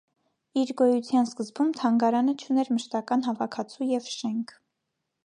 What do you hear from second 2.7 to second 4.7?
մշտական հավաքածու և շենք։